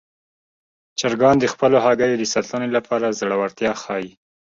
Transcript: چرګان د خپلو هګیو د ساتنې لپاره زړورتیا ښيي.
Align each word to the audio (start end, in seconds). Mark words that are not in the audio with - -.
چرګان 0.99 1.35
د 1.39 1.45
خپلو 1.53 1.77
هګیو 1.85 2.19
د 2.19 2.23
ساتنې 2.33 2.69
لپاره 2.77 3.15
زړورتیا 3.19 3.71
ښيي. 3.83 4.11